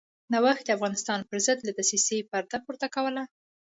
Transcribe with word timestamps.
نوښت 0.31 0.63
د 0.65 0.69
افغانستان 0.77 1.19
پرضد 1.29 1.57
له 1.67 1.71
دسیسې 1.79 2.17
پرده 2.31 2.57
پورته 2.65 2.87
کوله. 2.95 3.23